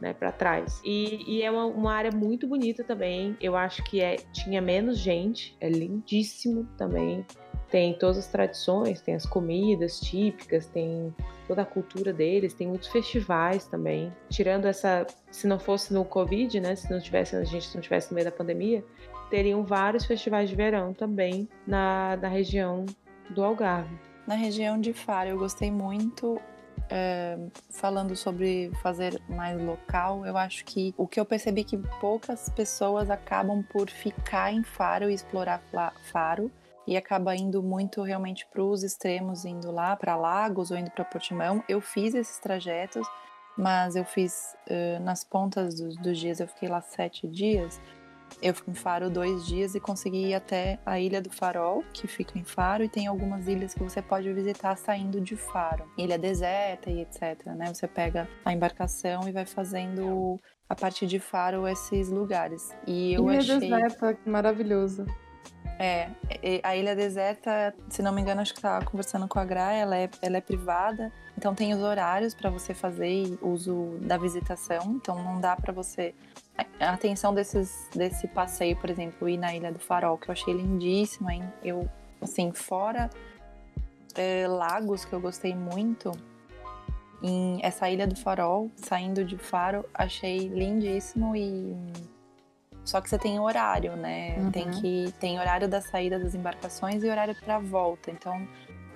[0.00, 0.80] Né, para trás.
[0.82, 3.36] E, e é uma, uma, área muito bonita também.
[3.38, 7.22] Eu acho que é, tinha menos gente, é lindíssimo também
[7.70, 11.14] tem todas as tradições, tem as comidas típicas, tem
[11.46, 14.12] toda a cultura deles, tem muitos festivais também.
[14.28, 18.10] Tirando essa, se não fosse no Covid, né, se não tivesse a gente não tivesse
[18.10, 18.84] no meio da pandemia,
[19.30, 22.84] teriam vários festivais de verão também na, na região
[23.30, 23.96] do Algarve.
[24.26, 26.40] Na região de Faro, eu gostei muito
[26.88, 27.38] é,
[27.70, 33.10] falando sobre fazer mais local, eu acho que o que eu percebi que poucas pessoas
[33.10, 35.62] acabam por ficar em Faro e explorar
[36.10, 36.50] Faro
[36.86, 41.04] e acaba indo muito realmente para os extremos, indo lá para Lagos ou indo para
[41.04, 41.62] Portimão.
[41.68, 43.06] Eu fiz esses trajetos,
[43.56, 47.80] mas eu fiz uh, nas pontas dos, dos, dias, eu fiquei lá sete dias.
[48.40, 52.06] Eu fico em Faro dois dias e consegui ir até a Ilha do Farol, que
[52.06, 55.84] fica em Faro, e tem algumas ilhas que você pode visitar saindo de Faro.
[55.98, 57.66] Ilha deserta e etc, né?
[57.74, 62.70] Você pega a embarcação e vai fazendo a partir de Faro esses lugares.
[62.86, 63.58] E eu Ilha achei...
[63.58, 65.04] deserta, maravilhoso.
[65.82, 66.10] É,
[66.62, 69.96] a Ilha Deserta, se não me engano, acho que estava conversando com a Gra, ela
[69.96, 75.24] é, ela é privada, então tem os horários para você fazer uso da visitação, então
[75.24, 76.14] não dá para você.
[76.78, 80.52] A atenção desses, desse passeio, por exemplo, ir na Ilha do Farol, que eu achei
[80.52, 81.50] lindíssima, hein?
[81.64, 81.88] Eu,
[82.20, 83.08] assim, fora
[84.14, 86.12] é, lagos que eu gostei muito,
[87.22, 91.74] em essa Ilha do Farol, saindo de Faro, achei lindíssimo e
[92.84, 94.36] só que você tem horário, né?
[94.38, 94.50] Uhum.
[94.50, 98.10] Tem que tem horário da saída das embarcações e horário para volta.
[98.10, 98.46] Então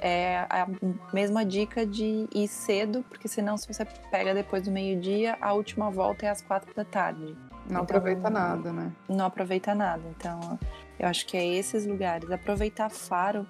[0.00, 0.66] é a
[1.12, 5.90] mesma dica de ir cedo, porque senão se você pega depois do meio-dia, a última
[5.90, 7.36] volta é às quatro da tarde.
[7.70, 8.92] Não então, aproveita nada, né?
[9.08, 10.02] Não aproveita nada.
[10.16, 10.58] Então,
[10.98, 12.30] eu acho que é esses lugares.
[12.30, 13.46] Aproveitar Faro,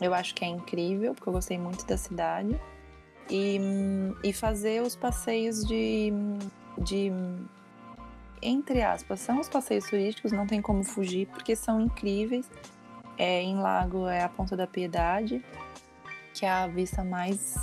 [0.00, 2.60] eu acho que é incrível, porque eu gostei muito da cidade.
[3.30, 3.60] E,
[4.24, 6.12] e fazer os passeios de,
[6.78, 7.12] de
[8.42, 12.50] entre aspas, são os passeios turísticos, não tem como fugir, porque são incríveis.
[13.18, 15.44] É, em Lago é a Ponta da Piedade,
[16.32, 17.56] que é a vista mais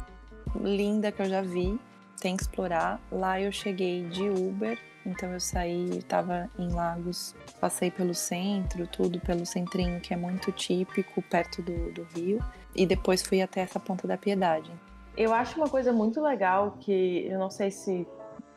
[0.56, 1.80] linda que eu já vi.
[2.20, 3.00] Tem que explorar.
[3.12, 9.20] Lá eu cheguei de Uber, então eu saí, estava em Lagos, passei pelo centro, tudo
[9.20, 12.40] pelo centrinho, que é muito típico, perto do, do rio.
[12.76, 14.72] E depois fui até essa Ponta da Piedade.
[15.16, 18.08] Eu acho uma coisa muito legal que eu não sei se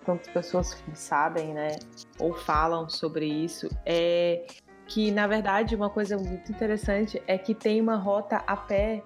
[0.05, 1.79] tantas pessoas sabem, né,
[2.19, 4.45] ou falam sobre isso, é
[4.87, 9.03] que na verdade uma coisa muito interessante é que tem uma rota a pé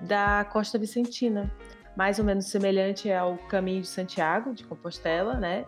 [0.00, 1.50] da Costa Vicentina,
[1.96, 5.64] mais ou menos semelhante ao Caminho de Santiago de Compostela, né?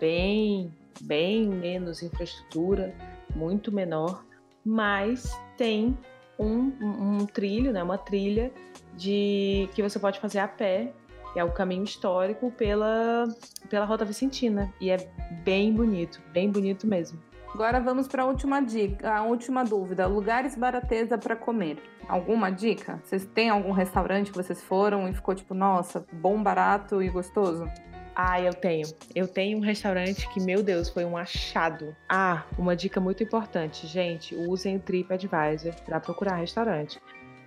[0.00, 2.92] Bem, bem menos infraestrutura,
[3.34, 4.24] muito menor,
[4.64, 5.96] mas tem
[6.38, 7.82] um, um trilho, né?
[7.82, 8.50] Uma trilha
[8.96, 10.92] de que você pode fazer a pé
[11.34, 13.26] é o caminho histórico pela,
[13.68, 14.72] pela Rota Vicentina.
[14.80, 14.96] E é
[15.44, 17.20] bem bonito, bem bonito mesmo.
[17.52, 20.06] Agora vamos para a última dica, a última dúvida.
[20.06, 21.82] Lugares barateza para comer.
[22.08, 23.00] Alguma dica?
[23.04, 27.68] Vocês têm algum restaurante que vocês foram e ficou tipo, nossa, bom, barato e gostoso?
[28.14, 28.86] Ah, eu tenho.
[29.14, 31.94] Eu tenho um restaurante que, meu Deus, foi um achado.
[32.08, 37.00] Ah, uma dica muito importante, gente: usem o TripAdvisor para procurar restaurante.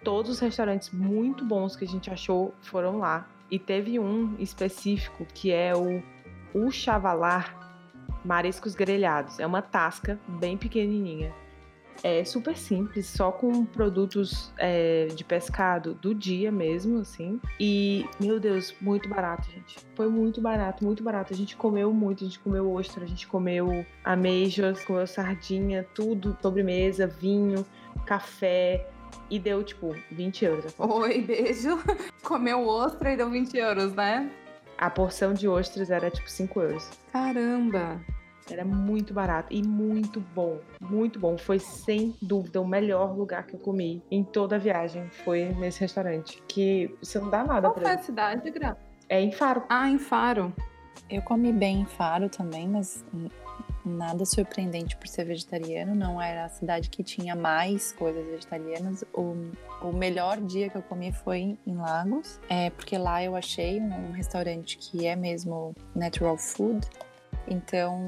[0.04, 3.28] Todos os restaurantes muito bons que a gente achou foram lá.
[3.54, 6.02] E teve um específico que é o,
[6.56, 7.56] o chavalar
[8.26, 9.38] mariscos grelhados.
[9.38, 11.32] É uma tasca bem pequenininha.
[12.02, 17.40] É super simples, só com produtos é, de pescado do dia mesmo, assim.
[17.60, 19.78] E, meu Deus, muito barato, gente.
[19.94, 21.32] Foi muito barato, muito barato.
[21.32, 26.36] A gente comeu muito, a gente comeu ostra, a gente comeu ameijas, comeu sardinha, tudo,
[26.42, 27.64] sobremesa, vinho,
[28.08, 28.90] café,
[29.30, 30.76] e deu, tipo, 20 euros.
[30.78, 31.78] Oi, beijo.
[32.24, 34.30] Comeu ostra e deu 20 euros, né?
[34.78, 36.90] A porção de ostras era, tipo, 5 euros.
[37.12, 38.00] Caramba!
[38.50, 40.60] Era muito barato e muito bom.
[40.82, 41.38] Muito bom.
[41.38, 45.10] Foi, sem dúvida, o melhor lugar que eu comi em toda a viagem.
[45.24, 46.44] Foi nesse restaurante.
[46.48, 48.78] Que você não dá nada Qual pra foi a cidade, Gra?
[49.08, 49.64] É em Faro.
[49.70, 50.54] Ah, em Faro.
[51.10, 53.06] Eu comi bem em Faro também, mas
[53.86, 59.04] nada surpreendente por ser vegetariano, não era a cidade que tinha mais coisas vegetarianas.
[59.14, 59.36] O,
[59.82, 64.10] o melhor dia que eu comi foi em Lagos, é, porque lá eu achei um,
[64.10, 66.88] um restaurante que é mesmo natural food.
[67.48, 68.08] Então,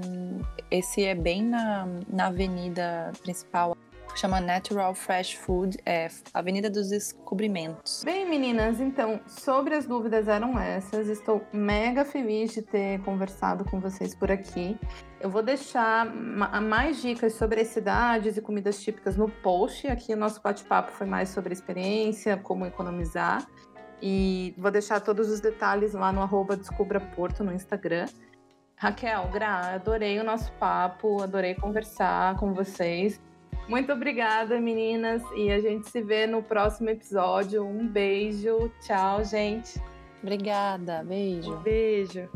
[0.71, 3.76] esse é bem na, na avenida principal
[4.20, 8.03] chama Natural Fresh Food, é Avenida dos Descobrimentos.
[8.03, 11.07] Bem, meninas, então, sobre as dúvidas eram essas.
[11.07, 14.80] Estou mega feliz de ter conversado com vocês por aqui.
[15.20, 19.88] Eu vou deixar mais dicas sobre as cidades e comidas típicas no post.
[19.88, 23.45] Aqui o nosso bate-papo foi mais sobre experiência, como economizar.
[24.01, 28.05] E vou deixar todos os detalhes lá no arroba Descubra Porto no Instagram.
[28.78, 33.22] Raquel, Gra, adorei o nosso papo, adorei conversar com vocês.
[33.68, 37.66] Muito obrigada, meninas, e a gente se vê no próximo episódio.
[37.66, 39.82] Um beijo, tchau, gente.
[40.22, 41.51] Obrigada, beijo.
[41.51, 42.30] Um beijo.